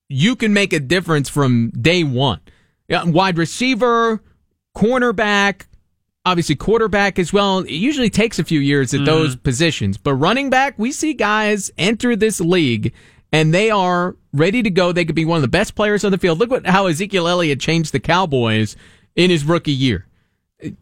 [0.08, 2.40] you can make a difference from day one.
[2.90, 4.22] Wide receiver,
[4.80, 5.66] cornerback,
[6.26, 7.60] obviously quarterback as well.
[7.60, 9.44] It usually takes a few years at those mm-hmm.
[9.44, 9.98] positions.
[9.98, 12.94] But running back, we see guys enter this league
[13.32, 14.92] and they are ready to go.
[14.92, 16.40] They could be one of the best players on the field.
[16.40, 18.76] Look what how Ezekiel Elliott changed the Cowboys
[19.16, 20.06] in his rookie year.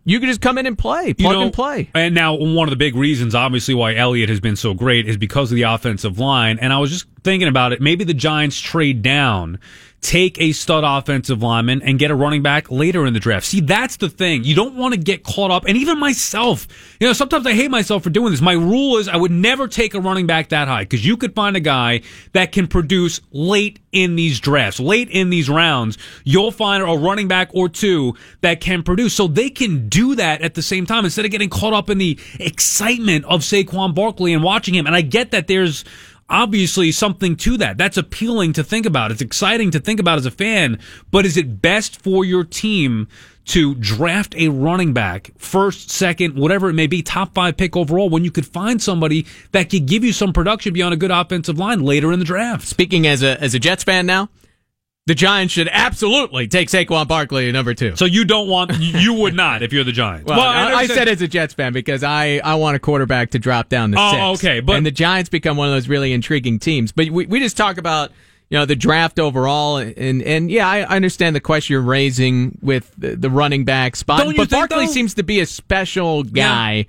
[0.05, 1.91] You could just come in and play, plug You know, and play.
[1.93, 5.17] And now one of the big reasons, obviously, why Elliott has been so great is
[5.17, 6.57] because of the offensive line.
[6.59, 7.81] And I was just thinking about it.
[7.81, 9.59] Maybe the Giants trade down,
[10.01, 13.45] take a stud offensive lineman, and get a running back later in the draft.
[13.45, 14.43] See, that's the thing.
[14.43, 15.65] You don't want to get caught up.
[15.65, 16.67] And even myself,
[16.99, 18.41] you know, sometimes I hate myself for doing this.
[18.41, 21.33] My rule is I would never take a running back that high because you could
[21.33, 22.01] find a guy
[22.33, 25.97] that can produce late in these drafts, late in these rounds.
[26.23, 29.13] You'll find a running back or two that can produce.
[29.13, 31.97] So they can do that at the same time instead of getting caught up in
[31.97, 34.85] the excitement of Saquon Barkley and watching him.
[34.85, 35.83] And I get that there's
[36.29, 37.77] obviously something to that.
[37.77, 39.11] That's appealing to think about.
[39.11, 40.79] It's exciting to think about as a fan,
[41.11, 43.07] but is it best for your team
[43.45, 48.09] to draft a running back first, second, whatever it may be, top five pick overall
[48.09, 51.57] when you could find somebody that could give you some production beyond a good offensive
[51.57, 52.67] line later in the draft?
[52.67, 54.29] Speaking as a as a Jets fan now,
[55.07, 57.95] the Giants should absolutely take Saquon Barkley at number two.
[57.95, 60.27] So you don't want, you would not if you're the Giants.
[60.29, 63.39] Well, I, I said as a Jets fan because I, I want a quarterback to
[63.39, 64.45] drop down to Oh, six.
[64.45, 66.91] okay, but- and the Giants become one of those really intriguing teams.
[66.91, 68.11] But we, we just talk about
[68.49, 72.57] you know the draft overall, and and yeah, I, I understand the question you're raising
[72.61, 74.23] with the, the running back spot.
[74.37, 74.91] But Barkley though?
[74.91, 76.85] seems to be a special guy.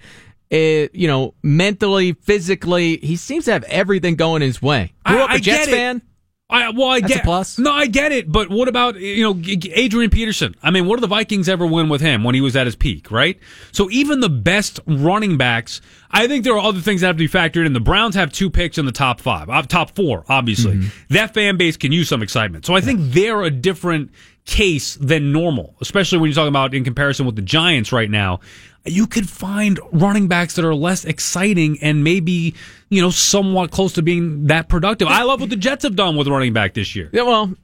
[0.52, 4.92] uh, you know, mentally, physically, he seems to have everything going his way.
[5.04, 5.70] Grew I- up a Jets it.
[5.72, 6.02] fan.
[6.50, 7.58] I, well, I That's a get plus.
[7.58, 9.42] No, I get it, but what about you know
[9.74, 10.54] Adrian Peterson?
[10.62, 12.74] I mean, what did the Vikings ever win with him when he was at his
[12.74, 13.10] peak?
[13.10, 13.38] Right.
[13.70, 17.18] So even the best running backs, I think there are other things that have to
[17.18, 17.74] be factored in.
[17.74, 20.76] The Browns have two picks in the top five, uh, top four, obviously.
[20.76, 21.14] Mm-hmm.
[21.14, 22.64] That fan base can use some excitement.
[22.64, 24.10] So I think they're a different
[24.46, 28.40] case than normal, especially when you're talking about in comparison with the Giants right now.
[28.84, 32.54] You could find running backs that are less exciting and maybe,
[32.88, 35.08] you know, somewhat close to being that productive.
[35.08, 37.10] I love what the Jets have done with running back this year.
[37.12, 37.54] Yeah, well,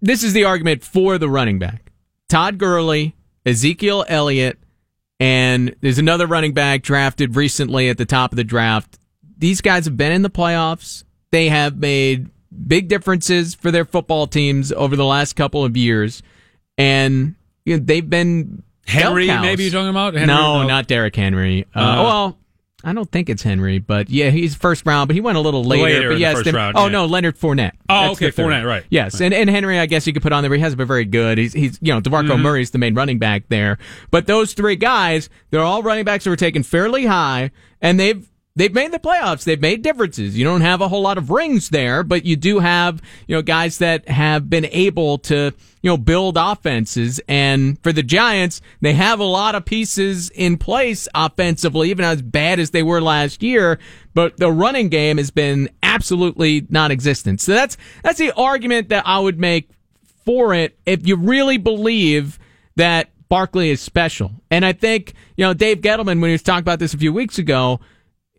[0.00, 1.92] this is the argument for the running back.
[2.28, 4.58] Todd Gurley, Ezekiel Elliott,
[5.18, 8.98] and there's another running back drafted recently at the top of the draft.
[9.36, 11.04] These guys have been in the playoffs.
[11.30, 12.30] They have made
[12.66, 16.22] big differences for their football teams over the last couple of years,
[16.78, 20.14] and you know, they've been Henry, maybe you're talking about?
[20.14, 20.26] Henry?
[20.26, 21.66] no, not Derrick Henry.
[21.74, 22.38] Uh, Uh, well,
[22.82, 25.62] I don't think it's Henry, but yeah, he's first round, but he went a little
[25.62, 25.82] later.
[25.84, 26.92] Later but the yes, first then- round, oh yeah.
[26.92, 27.72] no, Leonard Fournette.
[27.90, 28.42] Oh, That's okay, the.
[28.42, 28.84] Fournette, right.
[28.88, 30.48] Yes, and, and Henry, I guess you could put on there.
[30.48, 31.36] but He hasn't been very good.
[31.36, 32.42] He's he's you know Demarco Mm-hmm.
[32.42, 33.76] Murray's the main running back there,
[34.10, 37.50] but those three guys, they're all running backs who were taken fairly high,
[37.82, 38.26] and they've.
[38.60, 39.44] They've made the playoffs.
[39.44, 40.36] They've made differences.
[40.36, 43.40] You don't have a whole lot of rings there, but you do have, you know,
[43.40, 47.22] guys that have been able to, you know, build offenses.
[47.26, 52.20] And for the Giants, they have a lot of pieces in place offensively, even as
[52.20, 53.78] bad as they were last year.
[54.12, 57.40] But the running game has been absolutely non-existent.
[57.40, 59.70] So that's that's the argument that I would make
[60.26, 62.38] for it if you really believe
[62.76, 64.32] that Barkley is special.
[64.50, 67.14] And I think, you know, Dave Gettleman, when he was talking about this a few
[67.14, 67.80] weeks ago,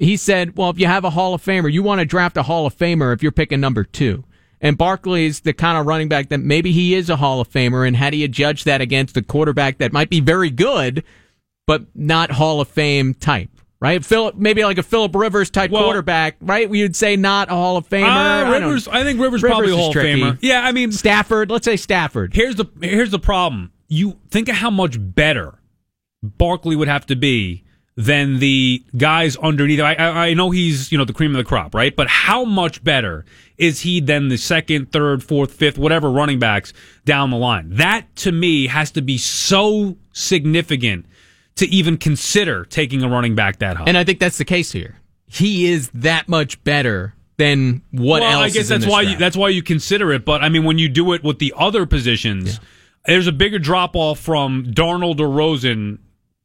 [0.01, 2.43] he said, well, if you have a Hall of Famer, you want to draft a
[2.43, 4.23] Hall of Famer if you're picking number two.
[4.59, 7.49] And Barkley is the kind of running back that maybe he is a Hall of
[7.49, 7.87] Famer.
[7.87, 11.03] And how do you judge that against a quarterback that might be very good,
[11.67, 13.49] but not Hall of Fame type?
[13.79, 16.69] Right, Philip, maybe like a Philip Rivers type Well- quarterback, right?
[16.69, 18.03] We would say not a Hall of Famer.
[18.05, 20.21] Uh, I Rivers, I, think Rivers, probably a Hall of tricky.
[20.21, 20.37] Famer.
[20.39, 22.35] Yeah, I mean, Stafford, let's say Stafford.
[22.35, 23.71] here's the here's the problem.
[23.87, 25.55] You think of how much better
[26.21, 27.63] Barkley would have to be
[27.95, 29.80] than the guys underneath.
[29.80, 31.95] I, I I know he's you know the cream of the crop, right?
[31.95, 33.25] But how much better
[33.58, 36.73] is he than the second, third, fourth, fifth, whatever running backs
[37.06, 37.75] down the line?
[37.75, 41.06] That to me has to be so significant
[41.56, 43.86] to even consider taking a running back that high.
[43.88, 44.97] And I think that's the case here.
[45.27, 49.38] He is that much better than what well, else I guess that's why you, that's
[49.38, 50.25] why you consider it.
[50.25, 52.60] But I mean, when you do it with the other positions,
[53.06, 55.99] there's a bigger drop off from Darnold or Rosen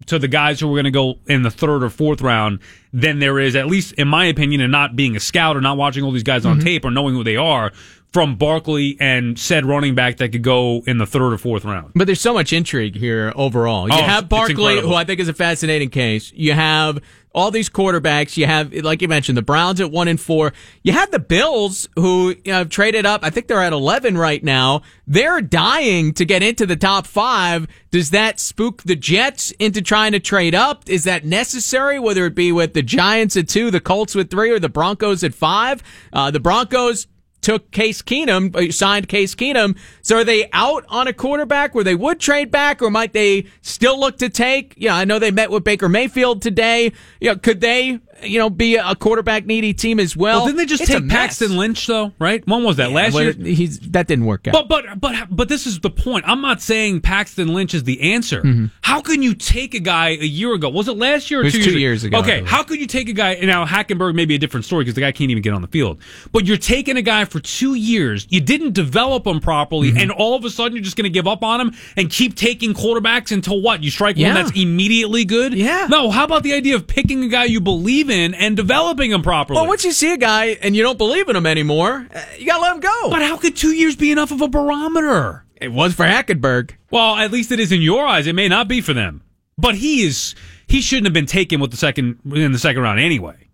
[0.07, 2.61] to the guys who are going to go in the third or fourth round
[2.93, 5.77] than there is, at least in my opinion, and not being a scout or not
[5.79, 6.51] watching all these guys Mm-hmm.
[6.53, 7.73] on tape or knowing who they are.
[8.13, 11.93] From Barkley and said running back that could go in the third or fourth round.
[11.95, 13.89] But there's so much intrigue here overall.
[13.91, 16.33] You Oh, have Barkley, who I think is a fascinating case.
[16.35, 16.99] You have
[17.37, 18.37] all these quarterbacks.
[18.37, 20.55] You have, like you mentioned, the Browns at one and four.
[20.83, 23.23] You have the Bills, who you know, have traded up.
[23.23, 24.83] I think they're at eleven right now.
[25.07, 27.69] They're dying to get into the top five.
[27.91, 30.89] Does that spook the Jets into trying to trade up?
[30.89, 32.01] Is that necessary?
[32.01, 35.23] Whether it be with the Giants at two, the Colts with three, or the Broncos
[35.23, 35.83] at five?
[36.13, 37.07] Uh, the Broncos
[37.47, 39.79] took Case Keenum, uh, signed Case Keenum.
[40.03, 43.47] So are they out on a quarterback where they would trade back, or might they
[43.63, 44.75] still look to take?
[44.77, 46.93] Yeah, I know they met with Baker Mayfield today.
[47.21, 50.39] You know, could they, you know, be a quarterback needy team as well?
[50.39, 51.09] Well, didn't they just It's take.
[51.09, 52.13] Paxton Lynch though?
[52.19, 52.47] Right?
[52.47, 52.91] When was that?
[52.93, 53.33] Last Well, year.
[53.35, 54.53] he's that didn't work out.
[54.53, 56.25] But but but but this is the point.
[56.29, 58.71] I'm not saying Paxton Lynch is the answer.
[58.83, 60.69] How can you take a guy a year ago?
[60.69, 61.57] Was it last year or Mm-hmm.
[61.57, 64.15] It was two, two years ago, Okay, how could you take a guy now Hackenberg
[64.15, 66.01] may be a different story because the guy can't even get on the field.
[66.33, 68.27] But you're taking a guy for two years.
[68.31, 69.99] You didn't develop him properly, Mm-hmm.
[69.99, 72.35] and all of a sudden you're just going to give up on him and keep
[72.35, 73.83] taking quarterbacks until what?
[73.85, 74.35] You strike Yeah.
[74.35, 75.55] one that's immediately good.
[75.55, 75.87] Yeah.
[75.91, 76.11] No.
[76.11, 79.59] How about the idea of picking a guy you believe in and developing him properly?
[79.59, 82.47] well, once you see a guy and you don't believe in him anymore, uh, you
[82.47, 83.11] gotta let him go.
[83.11, 85.45] but how could two years be enough of a barometer?
[85.57, 86.73] it was for Hackenberg.
[86.91, 88.27] Well, at least it is in your eyes.
[88.27, 89.23] It may not be for them,
[89.57, 90.35] but he is.
[90.67, 93.46] He shouldn't have been taken with the second in the second round anyway.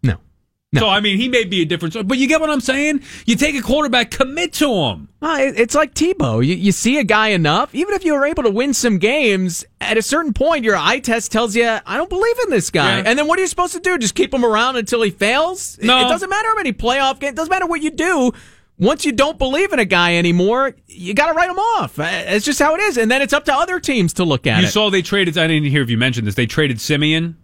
[0.74, 0.80] No.
[0.80, 2.08] So I mean, he may be a different.
[2.08, 3.02] But you get what I'm saying?
[3.26, 5.08] You take a quarterback, commit to him.
[5.20, 6.44] Well, it's like Tebow.
[6.44, 9.66] You, you see a guy enough, even if you were able to win some games,
[9.82, 12.96] at a certain point, your eye test tells you, I don't believe in this guy.
[12.98, 13.02] Yeah.
[13.06, 13.98] And then what are you supposed to do?
[13.98, 15.76] Just keep him around until he fails?
[15.78, 16.06] It- No.
[16.06, 18.32] It, doesn't matter how many playoff games, it doesn't matter what you do.
[18.78, 21.98] Once you don't believe in a guy anymore, you got to write him off.
[22.00, 22.96] Uh, It's just how it is.
[22.96, 24.62] And then it's up to other teams to look at You it.
[24.62, 25.36] You saw they traded.
[25.36, 26.34] I didn't hear if you mentioned this.
[26.34, 27.36] They traded Siemian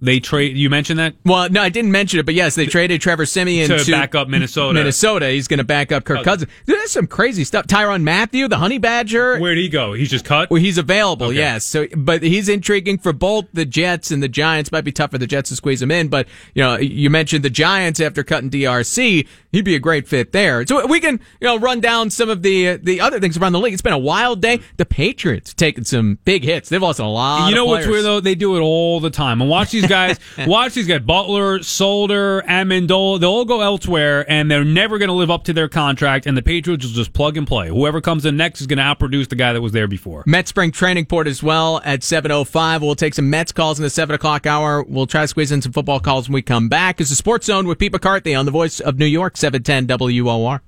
[0.00, 0.56] They trade.
[0.56, 3.68] You mentioned that Well, no, I didn't mention it, but yes, they traded Trevor Siemian
[3.68, 4.74] to back up Minnesota.
[4.74, 5.28] Minnesota.
[5.30, 6.24] He's going to back up Kirk oh.
[6.24, 6.50] Cousins.
[6.66, 7.66] There's some crazy stuff.
[7.66, 9.38] Tyrann Mathieu, the Honey Badger.
[9.38, 9.94] Where'd he go?
[9.94, 10.50] He's just cut.
[10.50, 11.36] Well, he's available, Okay.
[11.36, 11.64] yes.
[11.64, 14.70] So, but he's intriguing for both the Jets and the Giants.
[14.70, 17.44] Might be tough for the Jets to squeeze him in, but you know, you mentioned
[17.44, 19.26] the Giants after cutting DRC.
[19.50, 20.64] He'd be a great fit there.
[20.66, 23.58] So we can, you know, run down some of the the other things around the
[23.58, 23.72] league.
[23.72, 24.60] It's been a wild day.
[24.76, 26.68] The Patriots taking some big hits.
[26.68, 27.48] They've lost a lot.
[27.48, 28.20] You know what's weird though?
[28.20, 29.40] They do it all the time.
[29.40, 30.18] And watch these guys.
[30.46, 31.00] watch these guys.
[31.00, 33.20] Butler, Solder, Amendola.
[33.20, 36.26] They'll all go elsewhere, and they're never going to live up to their contract.
[36.26, 37.68] And the Patriots will just plug and play.
[37.68, 40.24] Whoever comes in next is going to outproduce the guy that was there before.
[40.26, 42.80] Met Spring Training Port as well at 7.05.
[42.80, 44.82] We'll take some Mets calls in the 7 o'clock hour.
[44.82, 47.00] We'll try to squeeze in some football calls when we come back.
[47.00, 50.62] It's the Sports Zone with Pete McCarthy on the voice of New York, 710 WOR.